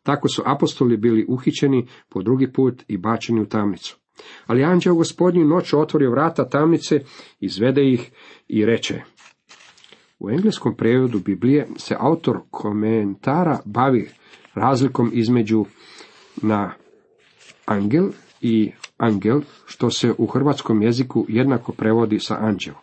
Tako 0.02 0.28
su 0.28 0.42
apostoli 0.46 0.96
bili 0.96 1.26
uhićeni 1.28 1.86
po 2.08 2.22
drugi 2.22 2.52
put 2.52 2.84
i 2.88 2.98
bačeni 2.98 3.40
u 3.40 3.46
tamnicu. 3.46 3.98
Ali 4.46 4.64
anđeo 4.64 4.94
gospodnju 4.94 5.44
noć 5.44 5.74
otvorio 5.74 6.10
vrata 6.10 6.48
tamnice, 6.48 7.00
izvede 7.40 7.92
ih 7.92 8.10
i 8.48 8.64
reče, 8.64 9.02
u 10.18 10.30
engleskom 10.30 10.74
prevodu 10.76 11.18
Biblije 11.18 11.68
se 11.76 11.96
autor 11.98 12.40
komentara 12.50 13.58
bavi 13.64 14.10
razlikom 14.54 15.10
između 15.14 15.64
na 16.42 16.72
angel 17.66 18.08
i 18.40 18.72
angel, 18.96 19.40
što 19.66 19.90
se 19.90 20.14
u 20.18 20.26
hrvatskom 20.26 20.82
jeziku 20.82 21.26
jednako 21.28 21.72
prevodi 21.72 22.20
sa 22.20 22.36
anđel. 22.40 22.74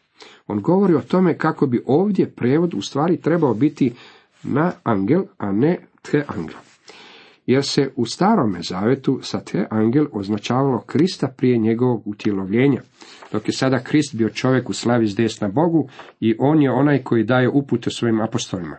On 0.47 0.61
govori 0.61 0.95
o 0.95 1.01
tome 1.01 1.37
kako 1.37 1.67
bi 1.67 1.83
ovdje 1.85 2.31
prevod 2.31 2.73
u 2.73 2.81
stvari 2.81 3.17
trebao 3.17 3.53
biti 3.53 3.93
na 4.43 4.71
angel, 4.83 5.23
a 5.37 5.51
ne 5.51 5.79
te 6.01 6.25
angel 6.27 6.59
jer 7.45 7.63
se 7.63 7.91
u 7.95 8.05
starome 8.05 8.59
zavetu 8.61 9.19
sa 9.21 9.39
te 9.39 9.67
angel 9.69 10.05
označavalo 10.11 10.83
Krista 10.87 11.27
prije 11.37 11.57
njegovog 11.57 12.07
utjelovljenja, 12.07 12.81
dok 13.31 13.47
je 13.47 13.53
sada 13.53 13.79
Krist 13.79 14.15
bio 14.15 14.29
čovjek 14.29 14.69
u 14.69 14.73
slavi 14.73 15.07
s 15.07 15.15
desna 15.15 15.47
Bogu 15.47 15.89
i 16.19 16.35
on 16.39 16.61
je 16.61 16.71
onaj 16.71 17.03
koji 17.03 17.23
daje 17.23 17.49
upute 17.49 17.89
svojim 17.89 18.21
apostolima. 18.21 18.77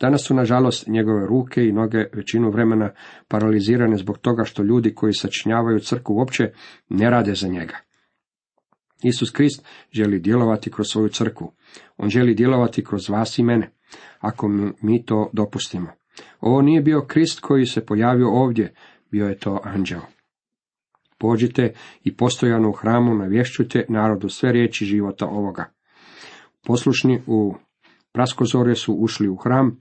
Danas 0.00 0.26
su, 0.26 0.34
nažalost, 0.34 0.86
njegove 0.86 1.26
ruke 1.26 1.64
i 1.64 1.72
noge 1.72 2.04
većinu 2.12 2.50
vremena 2.50 2.90
paralizirane 3.28 3.96
zbog 3.96 4.18
toga 4.18 4.44
što 4.44 4.62
ljudi 4.62 4.94
koji 4.94 5.12
sačinjavaju 5.12 5.78
crku 5.78 6.14
uopće 6.14 6.52
ne 6.88 7.10
rade 7.10 7.34
za 7.34 7.48
njega. 7.48 7.76
Isus 9.02 9.30
Krist 9.30 9.66
želi 9.92 10.20
djelovati 10.20 10.70
kroz 10.70 10.86
svoju 10.88 11.08
crkvu. 11.08 11.52
On 11.96 12.08
želi 12.08 12.34
djelovati 12.34 12.84
kroz 12.84 13.08
vas 13.08 13.38
i 13.38 13.42
mene, 13.42 13.72
ako 14.18 14.48
mi 14.82 15.04
to 15.04 15.30
dopustimo. 15.32 16.01
Ovo 16.40 16.62
nije 16.62 16.80
bio 16.80 17.04
Krist 17.08 17.40
koji 17.40 17.66
se 17.66 17.86
pojavio 17.86 18.28
ovdje, 18.28 18.74
bio 19.10 19.28
je 19.28 19.38
to 19.38 19.60
anđeo. 19.64 20.02
Pođite 21.18 21.74
i 22.04 22.16
postojano 22.16 22.68
u 22.68 22.72
hramu 22.72 23.14
navješćujte 23.14 23.84
narodu 23.88 24.28
sve 24.28 24.52
riječi 24.52 24.84
života 24.84 25.26
ovoga. 25.26 25.72
Poslušni 26.66 27.22
u 27.26 27.54
praskozore 28.12 28.74
su 28.74 28.94
ušli 28.94 29.28
u 29.28 29.36
hram, 29.36 29.78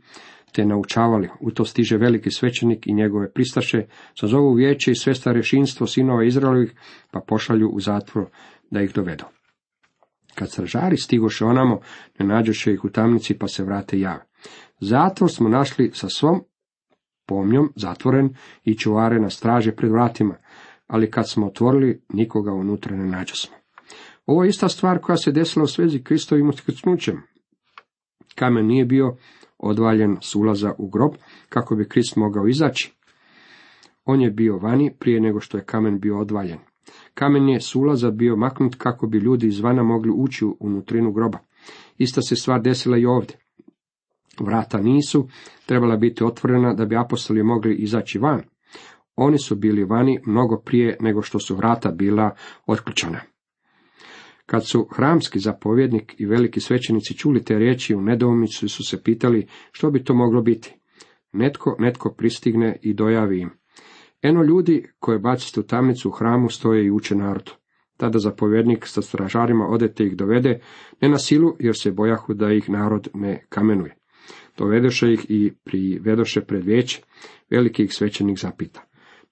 te 0.51 0.65
naučavali. 0.65 1.29
U 1.39 1.51
to 1.51 1.65
stiže 1.65 1.97
veliki 1.97 2.31
svećenik 2.31 2.87
i 2.87 2.93
njegove 2.93 3.33
pristaše, 3.33 3.85
sazovu 4.19 4.53
vijeće 4.53 4.91
i 4.91 4.95
sve 4.95 5.15
starešinstvo 5.15 5.87
sinova 5.87 6.23
Izraelovih, 6.23 6.73
pa 7.11 7.19
pošalju 7.27 7.69
u 7.69 7.79
zatvor 7.79 8.25
da 8.71 8.81
ih 8.81 8.93
dovedu. 8.93 9.23
Kad 10.35 10.51
stražari 10.51 10.97
stigoše 10.97 11.45
onamo, 11.45 11.79
ne 12.19 12.25
nađoše 12.25 12.73
ih 12.73 12.85
u 12.85 12.89
tamnici, 12.89 13.37
pa 13.37 13.47
se 13.47 13.63
vrate 13.63 13.99
jave. 13.99 14.25
Zatvor 14.81 15.31
smo 15.31 15.49
našli 15.49 15.91
sa 15.93 16.09
svom 16.09 16.41
pomnjom 17.25 17.73
zatvoren 17.75 18.35
i 18.63 18.77
čuvare 18.77 19.19
na 19.19 19.29
straže 19.29 19.75
pred 19.75 19.91
vratima, 19.91 20.35
ali 20.87 21.11
kad 21.11 21.29
smo 21.29 21.47
otvorili, 21.47 22.01
nikoga 22.13 22.53
unutra 22.53 22.97
ne 22.97 23.05
nađosmo. 23.05 23.55
Ovo 24.25 24.43
je 24.43 24.49
ista 24.49 24.69
stvar 24.69 24.99
koja 24.99 25.17
se 25.17 25.31
desila 25.31 25.63
u 25.63 25.67
svezi 25.67 26.03
Kristovim 26.03 26.49
uskrcnućem. 26.49 27.21
Kamen 28.35 28.67
nije 28.67 28.85
bio 28.85 29.15
odvaljen 29.57 30.17
s 30.21 30.35
ulaza 30.35 30.73
u 30.77 30.89
grob, 30.89 31.11
kako 31.49 31.75
bi 31.75 31.89
Krist 31.89 32.15
mogao 32.15 32.47
izaći. 32.47 32.93
On 34.05 34.21
je 34.21 34.31
bio 34.31 34.57
vani 34.57 34.95
prije 34.99 35.21
nego 35.21 35.39
što 35.39 35.57
je 35.57 35.65
kamen 35.65 35.99
bio 35.99 36.19
odvaljen. 36.19 36.59
Kamen 37.13 37.49
je 37.49 37.61
s 37.61 37.75
ulaza 37.75 38.11
bio 38.11 38.35
maknut 38.35 38.75
kako 38.75 39.07
bi 39.07 39.17
ljudi 39.17 39.47
izvana 39.47 39.83
mogli 39.83 40.11
ući 40.15 40.45
u 40.45 40.57
unutrinu 40.59 41.11
groba. 41.11 41.39
Ista 41.97 42.21
se 42.21 42.35
stvar 42.35 42.61
desila 42.61 42.97
i 42.97 43.05
ovdje. 43.05 43.37
Vrata 44.39 44.81
nisu 44.81 45.27
trebala 45.65 45.97
biti 45.97 46.23
otvorena 46.23 46.73
da 46.73 46.85
bi 46.85 46.97
apostoli 46.97 47.43
mogli 47.43 47.75
izaći 47.75 48.19
van. 48.19 48.41
Oni 49.15 49.37
su 49.37 49.55
bili 49.55 49.83
vani 49.83 50.19
mnogo 50.25 50.61
prije 50.65 50.97
nego 50.99 51.21
što 51.21 51.39
su 51.39 51.55
vrata 51.55 51.91
bila 51.91 52.35
otključana. 52.65 53.19
Kad 54.45 54.65
su 54.65 54.87
hramski 54.95 55.39
zapovjednik 55.39 56.15
i 56.17 56.25
veliki 56.25 56.59
svećenici 56.59 57.17
čuli 57.17 57.43
te 57.43 57.57
riječi 57.57 57.95
u 57.95 58.01
nedoumicu 58.01 58.69
su 58.69 58.83
se 58.83 59.03
pitali 59.03 59.47
što 59.71 59.91
bi 59.91 60.03
to 60.03 60.13
moglo 60.13 60.41
biti. 60.41 60.75
Netko, 61.33 61.75
netko 61.79 62.13
pristigne 62.17 62.79
i 62.81 62.93
dojavi 62.93 63.39
im. 63.39 63.49
Eno 64.21 64.43
ljudi 64.43 64.85
koje 64.99 65.19
bacite 65.19 65.59
u 65.59 65.63
tamnicu 65.63 66.09
u 66.09 66.11
hramu 66.11 66.49
stoje 66.49 66.85
i 66.85 66.91
uče 66.91 67.15
narodu. 67.15 67.51
Tada 67.97 68.19
zapovjednik 68.19 68.85
sa 68.87 69.01
stražarima 69.01 69.67
odete 69.67 70.05
ih 70.05 70.15
dovede, 70.15 70.59
ne 71.01 71.09
na 71.09 71.17
silu, 71.17 71.55
jer 71.59 71.75
se 71.75 71.91
bojahu 71.91 72.33
da 72.33 72.53
ih 72.53 72.69
narod 72.69 73.07
ne 73.13 73.45
kamenuje. 73.49 74.00
Dovedoše 74.57 75.13
ih 75.13 75.25
i 75.29 75.53
privedoše 75.63 76.41
pred 76.41 76.65
vijeće, 76.65 77.01
veliki 77.49 77.83
ih 77.83 77.93
zapita. 78.41 78.81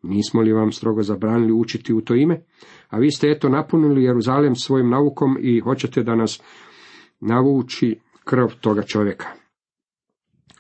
Nismo 0.04 0.42
li 0.42 0.54
vam 0.54 0.72
strogo 0.72 1.04
zabranili 1.04 1.54
učiti 1.54 1.94
u 1.94 2.02
to 2.02 2.16
ime? 2.16 2.42
A 2.90 2.98
vi 2.98 3.12
ste 3.12 3.32
eto 3.32 3.50
napunili 3.50 4.04
Jeruzalem 4.04 4.56
svojim 4.56 4.90
naukom 4.90 5.38
i 5.42 5.60
hoćete 5.60 6.04
da 6.04 6.16
nas 6.16 6.42
navuči 7.20 8.00
krv 8.24 8.48
toga 8.62 8.82
čovjeka. 8.82 9.28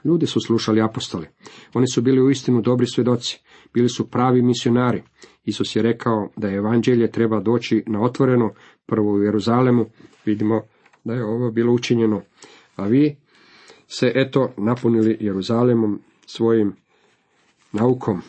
Ljudi 0.03 0.25
su 0.25 0.39
slušali 0.39 0.81
apostole. 0.81 1.27
Oni 1.73 1.87
su 1.87 2.01
bili 2.01 2.21
uistinu 2.21 2.61
dobri 2.61 2.87
svjedoci. 2.87 3.41
Bili 3.73 3.89
su 3.89 4.09
pravi 4.09 4.41
misionari. 4.41 5.03
Isus 5.45 5.75
je 5.75 5.81
rekao 5.81 6.29
da 6.37 6.47
je 6.47 6.57
evanđelje 6.57 7.11
treba 7.11 7.39
doći 7.39 7.83
na 7.87 8.01
otvoreno, 8.01 8.53
prvo 8.85 9.13
u 9.13 9.23
Jeruzalemu. 9.23 9.85
Vidimo 10.25 10.61
da 11.03 11.13
je 11.13 11.25
ovo 11.25 11.51
bilo 11.51 11.73
učinjeno. 11.73 12.21
A 12.75 12.87
vi 12.87 13.15
se 13.89 14.11
eto 14.15 14.51
napunili 14.57 15.17
Jeruzalemom 15.19 16.01
svojim 16.25 16.75
naukom. 17.71 18.21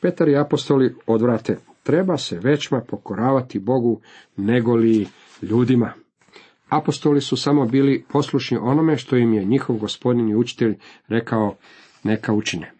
Petar 0.00 0.28
i 0.28 0.36
apostoli 0.36 0.94
odvrate, 1.06 1.58
treba 1.82 2.16
se 2.16 2.38
većma 2.38 2.80
pokoravati 2.80 3.58
Bogu 3.58 4.00
nego 4.36 4.74
li 4.74 5.06
ljudima. 5.42 5.92
Apostoli 6.68 7.20
su 7.20 7.36
samo 7.36 7.66
bili 7.66 8.04
poslušni 8.12 8.56
onome 8.56 8.96
što 8.96 9.16
im 9.16 9.32
je 9.34 9.44
njihov 9.44 9.76
gospodin 9.76 10.28
i 10.28 10.36
učitelj 10.36 10.76
rekao 11.08 11.54
neka 12.04 12.32
učine. 12.32 12.72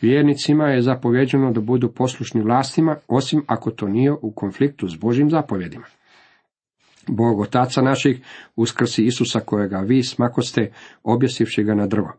Vjernicima 0.00 0.64
je 0.68 0.82
zapovjeđeno 0.82 1.52
da 1.52 1.60
budu 1.60 1.88
poslušni 1.88 2.42
vlastima, 2.42 2.96
osim 3.08 3.42
ako 3.46 3.70
to 3.70 3.88
nije 3.88 4.12
u 4.12 4.30
konfliktu 4.30 4.88
s 4.88 4.96
Božim 4.96 5.30
zapovjedima. 5.30 5.86
Bog 7.08 7.40
otaca 7.40 7.82
naših 7.82 8.20
uskrsi 8.56 9.04
Isusa 9.04 9.40
kojega 9.40 9.78
vi 9.78 10.02
smakoste 10.02 10.72
objesivši 11.02 11.62
ga 11.62 11.74
na 11.74 11.86
drvo. 11.86 12.12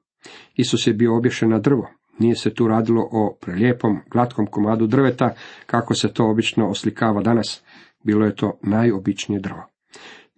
Isus 0.56 0.88
je 0.88 0.94
bio 0.94 1.18
obješen 1.18 1.50
na 1.50 1.60
drvo. 1.60 1.90
Nije 2.20 2.36
se 2.36 2.54
tu 2.54 2.68
radilo 2.68 3.10
o 3.12 3.38
prelijepom, 3.42 4.00
glatkom 4.12 4.46
komadu 4.46 4.88
drveta, 4.88 5.34
kako 5.66 5.94
se 5.94 6.14
to 6.14 6.30
obično 6.30 6.70
oslikava 6.70 7.22
danas. 7.22 7.64
Bilo 8.04 8.26
je 8.26 8.36
to 8.36 8.60
najobičnije 8.64 9.40
drvo. 9.40 9.64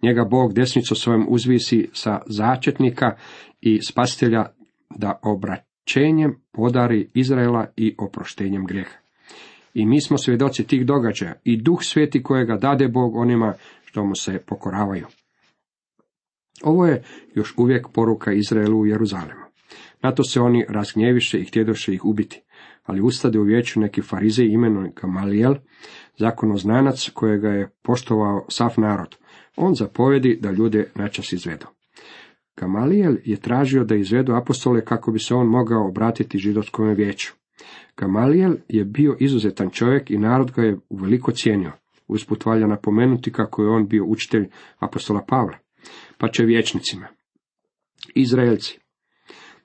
Njega 0.02 0.24
Bog 0.24 0.52
desnico 0.52 0.94
svojom 0.94 1.26
uzvisi 1.28 1.88
sa 1.92 2.20
začetnika 2.26 3.16
i 3.60 3.82
spastelja 3.82 4.46
da 4.90 5.20
obraćenjem 5.22 6.40
podari 6.52 7.10
Izraela 7.14 7.66
i 7.76 7.94
oproštenjem 7.98 8.66
grijeha. 8.66 8.96
I 9.74 9.86
mi 9.86 10.00
smo 10.00 10.18
svjedoci 10.18 10.66
tih 10.66 10.86
događaja 10.86 11.34
i 11.44 11.56
duh 11.56 11.78
sveti 11.82 12.22
kojega 12.22 12.56
dade 12.56 12.88
Bog 12.88 13.16
onima 13.16 13.54
što 13.92 14.04
mu 14.04 14.14
se 14.14 14.38
pokoravaju. 14.46 15.06
Ovo 16.62 16.86
je 16.86 17.02
još 17.34 17.54
uvijek 17.56 17.88
poruka 17.94 18.32
Izraelu 18.32 18.80
u 18.80 18.86
Jeruzalemu. 18.86 19.44
Na 20.02 20.12
to 20.12 20.24
se 20.24 20.40
oni 20.40 20.64
razgnjeviše 20.68 21.40
i 21.40 21.44
htjedoše 21.44 21.94
ih 21.94 22.04
ubiti, 22.04 22.42
ali 22.82 23.00
ustade 23.00 23.38
u 23.38 23.42
vijeću 23.42 23.80
neki 23.80 24.02
farizej 24.02 24.46
imenom 24.46 24.92
Gamalijel, 25.02 25.54
zakonoznanac 26.18 27.10
kojega 27.14 27.48
je 27.48 27.70
poštovao 27.82 28.46
sav 28.48 28.74
narod. 28.76 29.16
On 29.56 29.74
zapovedi 29.74 30.38
da 30.40 30.50
ljude 30.50 30.90
načas 30.94 31.32
izvedu. 31.32 31.66
Gamalijel 32.56 33.16
je 33.24 33.40
tražio 33.40 33.84
da 33.84 33.94
izvedu 33.94 34.34
apostole 34.34 34.84
kako 34.84 35.12
bi 35.12 35.18
se 35.18 35.34
on 35.34 35.46
mogao 35.46 35.88
obratiti 35.88 36.38
židovskom 36.38 36.94
vijeću. 36.94 37.32
Gamalijel 37.96 38.54
je 38.68 38.84
bio 38.84 39.16
izuzetan 39.20 39.70
čovjek 39.70 40.10
i 40.10 40.18
narod 40.18 40.52
ga 40.52 40.62
je 40.62 40.78
uveliko 40.88 41.32
cijenio. 41.32 41.81
Usput 42.08 42.46
valja 42.46 42.66
napomenuti 42.66 43.32
kako 43.32 43.62
je 43.62 43.68
on 43.68 43.88
bio 43.88 44.04
učitelj 44.04 44.48
apostola 44.78 45.24
Pavla. 45.28 45.58
Pa 46.18 46.28
će 46.28 46.44
vječnicima. 46.44 47.06
Izraelci, 48.14 48.78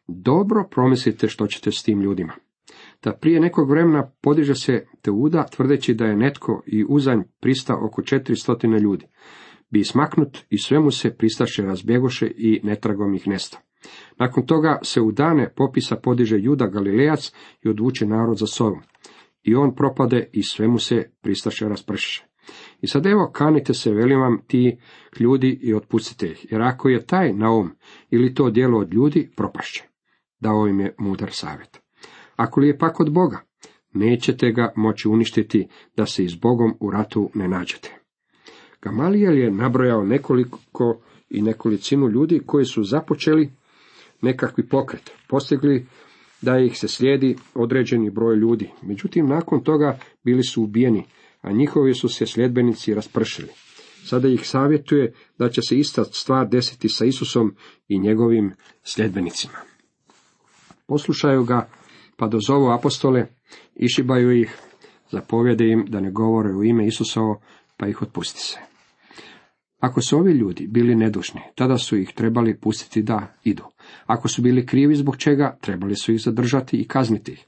dobro 0.08 0.67
promislite 0.72 1.27
što 1.27 1.48
ćete 1.48 1.72
s 1.72 1.84
tim 1.84 2.01
ljudima. 2.01 2.34
Da 3.03 3.13
prije 3.13 3.39
nekog 3.39 3.70
vremena 3.70 4.12
podiže 4.22 4.56
se 4.56 4.86
Teuda 5.01 5.46
tvrdeći 5.46 5.94
da 5.94 6.06
je 6.06 6.15
netko 6.15 6.63
i 6.65 6.86
uzanj 6.89 7.22
prista 7.41 7.77
oko 7.82 8.01
četiri 8.01 8.36
stotine 8.36 8.79
ljudi. 8.79 9.06
Bi 9.70 9.84
smaknut 9.84 10.38
i 10.50 10.58
svemu 10.58 10.91
se 10.91 11.17
pristaše 11.17 11.63
razbjegoše 11.63 12.32
i 12.36 12.60
netragom 12.63 13.13
ih 13.13 13.27
nesta. 13.27 13.60
Nakon 14.20 14.46
toga 14.46 14.79
se 14.84 15.01
u 15.01 15.12
dane 15.12 15.53
popisa 15.56 15.96
podiže 15.96 16.38
Juda 16.39 16.67
Galilejac 16.67 17.32
i 17.63 17.70
odvuče 17.70 18.06
narod 18.06 18.38
za 18.38 18.46
sobom. 18.46 18.82
I 19.47 19.55
on 19.55 19.75
propade 19.75 20.29
i 20.33 20.43
svemu 20.43 20.79
se 20.79 21.11
pristaše 21.21 21.69
raspršiše. 21.69 22.25
I 22.81 22.87
sad 22.87 23.05
evo 23.05 23.31
kanite 23.33 23.73
se, 23.73 23.91
velim 23.91 24.19
vam, 24.19 24.39
ti 24.47 24.77
ljudi 25.19 25.59
i 25.61 25.73
otpustite 25.73 26.27
ih, 26.27 26.45
jer 26.51 26.61
ako 26.61 26.89
je 26.89 27.05
taj 27.05 27.33
naum 27.33 27.71
ili 28.09 28.33
to 28.33 28.49
djelo 28.49 28.79
od 28.79 28.93
ljudi, 28.93 29.31
propašće. 29.35 29.83
Dao 30.39 30.67
im 30.67 30.79
je 30.79 30.95
mudar 30.97 31.29
savjet. 31.31 31.79
Ako 32.35 32.59
li 32.59 32.67
je 32.67 32.77
pak 32.77 32.99
od 32.99 33.13
Boga, 33.13 33.39
nećete 33.93 34.51
ga 34.51 34.73
moći 34.75 35.07
uništiti 35.07 35.67
da 35.97 36.05
se 36.05 36.23
i 36.23 36.29
s 36.29 36.35
Bogom 36.35 36.77
u 36.79 36.91
ratu 36.91 37.29
ne 37.33 37.47
nađete. 37.47 37.97
Gamalijel 38.81 39.37
je 39.37 39.51
nabrojao 39.51 40.03
nekoliko 40.03 41.01
i 41.29 41.41
nekolicinu 41.41 42.09
ljudi 42.09 42.41
koji 42.45 42.65
su 42.65 42.83
započeli 42.83 43.51
nekakvi 44.21 44.67
pokret, 44.67 45.11
postigli 45.27 45.85
da 46.41 46.60
ih 46.60 46.79
se 46.79 46.88
slijedi 46.88 47.36
određeni 47.56 48.10
broj 48.10 48.36
ljudi. 48.36 48.69
Međutim, 48.82 49.28
nakon 49.28 49.63
toga 49.63 50.00
bili 50.23 50.43
su 50.43 50.63
ubijeni, 50.63 51.04
a 51.41 51.52
njihovi 51.52 51.93
su 51.93 52.10
se 52.10 52.26
sljedbenici 52.26 52.93
raspršili. 52.93 53.50
Sada 54.04 54.28
ih 54.28 54.47
savjetuje 54.47 55.13
da 55.39 55.50
će 55.50 55.62
se 55.69 55.78
ista 55.78 56.04
stvar 56.04 56.47
desiti 56.47 56.89
sa 56.89 57.06
Isusom 57.06 57.56
i 57.88 58.00
njegovim 58.00 58.54
sljedbenicima. 58.84 59.58
Poslušaju 60.88 61.43
ga, 61.43 61.69
pa 62.17 62.28
dozovu 62.28 62.69
apostole, 62.71 63.28
išibaju 63.76 64.41
ih, 64.41 64.58
zapovjede 65.12 65.67
im 65.67 65.86
da 65.88 66.00
ne 66.00 66.12
govore 66.12 66.56
u 66.56 66.63
ime 66.63 66.88
Isusovo, 66.88 67.41
pa 67.78 67.88
ih 67.88 68.02
otpusti 68.02 68.39
se. 68.39 68.60
Ako 69.80 70.02
su 70.02 70.17
ovi 70.17 70.32
ljudi 70.32 70.67
bili 70.67 70.95
nedušni, 70.95 71.41
tada 71.56 71.78
su 71.78 71.97
ih 71.97 72.12
trebali 72.15 72.60
pustiti 72.60 73.02
da 73.02 73.38
idu. 73.43 73.63
Ako 74.06 74.28
su 74.28 74.41
bili 74.41 74.65
krivi 74.65 74.95
zbog 74.95 75.17
čega, 75.17 75.58
trebali 75.62 75.95
su 75.95 76.13
ih 76.13 76.21
zadržati 76.21 76.78
i 76.78 76.88
kazniti 76.88 77.32
ih. 77.32 77.45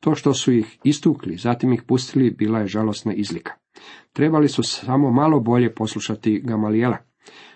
To 0.00 0.14
što 0.14 0.34
su 0.34 0.52
ih 0.52 0.78
istukli, 0.84 1.36
zatim 1.36 1.72
ih 1.72 1.82
pustili, 1.82 2.30
bila 2.30 2.58
je 2.58 2.66
žalosna 2.66 3.14
izlika. 3.14 3.52
Trebali 4.12 4.48
su 4.48 4.62
samo 4.62 5.10
malo 5.10 5.40
bolje 5.40 5.74
poslušati 5.74 6.40
Gamalijela. 6.44 6.96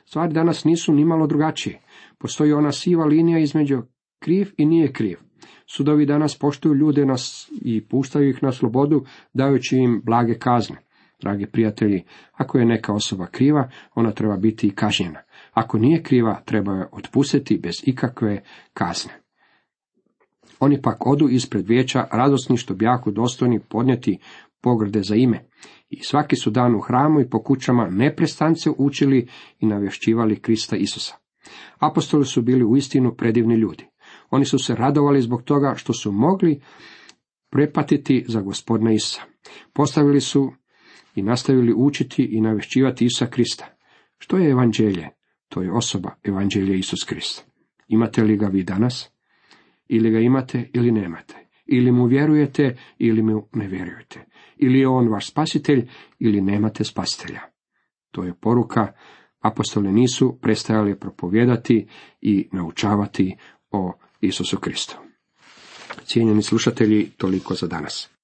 Stvari 0.04 0.32
danas 0.32 0.64
nisu 0.64 0.92
ni 0.92 1.04
malo 1.04 1.26
drugačije. 1.26 1.80
Postoji 2.18 2.52
ona 2.52 2.72
siva 2.72 3.04
linija 3.04 3.38
između 3.38 3.82
kriv 4.18 4.50
i 4.56 4.66
nije 4.66 4.92
kriv. 4.92 5.16
Sudovi 5.66 6.06
danas 6.06 6.38
poštuju 6.38 6.74
ljude 6.74 7.06
nas 7.06 7.50
i 7.62 7.84
puštaju 7.84 8.30
ih 8.30 8.42
na 8.42 8.52
slobodu, 8.52 9.04
dajući 9.34 9.76
im 9.76 10.02
blage 10.04 10.34
kazne. 10.38 10.76
Dragi 11.22 11.46
prijatelji, 11.46 12.04
ako 12.32 12.58
je 12.58 12.66
neka 12.66 12.92
osoba 12.92 13.26
kriva, 13.26 13.70
ona 13.94 14.12
treba 14.12 14.36
biti 14.36 14.66
i 14.66 14.70
kažnjena. 14.70 15.20
Ako 15.60 15.78
nije 15.78 16.02
kriva, 16.02 16.42
treba 16.44 16.72
je 16.72 16.88
otpustiti 16.92 17.58
bez 17.58 17.74
ikakve 17.84 18.42
kazne. 18.72 19.12
Oni 20.60 20.82
pak 20.82 21.06
odu 21.06 21.28
ispred 21.28 21.66
vijeća, 21.66 22.06
radosni 22.12 22.56
što 22.56 22.74
bi 22.74 22.84
jako 22.84 23.10
dostojni 23.10 23.60
podnijeti 23.60 24.18
pogrde 24.60 25.02
za 25.02 25.14
ime. 25.14 25.44
I 25.90 26.02
svaki 26.02 26.36
su 26.36 26.50
dan 26.50 26.74
u 26.74 26.80
hramu 26.80 27.20
i 27.20 27.30
po 27.30 27.42
kućama 27.42 27.88
neprestance 27.90 28.70
učili 28.78 29.28
i 29.58 29.66
navješćivali 29.66 30.40
Krista 30.40 30.76
Isusa. 30.76 31.14
Apostoli 31.78 32.24
su 32.24 32.42
bili 32.42 32.64
uistinu 32.64 33.14
predivni 33.14 33.54
ljudi. 33.54 33.86
Oni 34.30 34.44
su 34.44 34.58
se 34.58 34.74
radovali 34.74 35.22
zbog 35.22 35.42
toga 35.42 35.74
što 35.76 35.92
su 35.92 36.12
mogli 36.12 36.60
prepatiti 37.50 38.24
za 38.28 38.40
gospodina 38.40 38.92
Isusa. 38.92 39.22
Postavili 39.72 40.20
su 40.20 40.52
i 41.14 41.22
nastavili 41.22 41.74
učiti 41.76 42.24
i 42.24 42.40
navješćivati 42.40 43.04
Isusa 43.04 43.26
Krista. 43.26 43.66
Što 44.18 44.36
je 44.36 44.50
evanđelje? 44.50 45.19
To 45.50 45.62
je 45.62 45.72
osoba 45.72 46.14
evanđelje 46.22 46.78
Isus 46.78 47.04
Krist. 47.04 47.44
Imate 47.88 48.22
li 48.22 48.36
ga 48.36 48.46
vi 48.46 48.62
danas? 48.62 49.10
Ili 49.88 50.10
ga 50.10 50.18
imate 50.18 50.70
ili 50.72 50.92
nemate. 50.92 51.34
Ili 51.66 51.92
mu 51.92 52.06
vjerujete 52.06 52.76
ili 52.98 53.22
mu 53.22 53.48
ne 53.52 53.68
vjerujete. 53.68 54.26
Ili 54.56 54.78
je 54.78 54.88
on 54.88 55.08
vaš 55.08 55.30
spasitelj 55.30 55.88
ili 56.18 56.40
nemate 56.40 56.84
spasitelja. 56.84 57.40
To 58.10 58.24
je 58.24 58.34
poruka. 58.34 58.92
Apostoli 59.40 59.92
nisu 59.92 60.38
prestajali 60.42 60.98
propovijedati 60.98 61.86
i 62.20 62.48
naučavati 62.52 63.36
o 63.70 63.92
Isusu 64.20 64.58
Kristu. 64.58 64.96
Cijenjeni 66.04 66.42
slušatelji, 66.42 67.10
toliko 67.16 67.54
za 67.54 67.66
danas. 67.66 68.19